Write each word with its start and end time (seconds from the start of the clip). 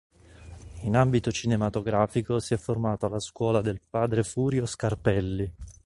In 0.81 0.95
ambito 0.97 1.31
cinematografico 1.31 2.39
si 2.39 2.55
è 2.55 2.57
formato 2.57 3.05
alla 3.05 3.19
"scuola" 3.19 3.61
del 3.61 3.79
padre 3.87 4.23
Furio 4.23 4.65
Scarpelli. 4.65 5.53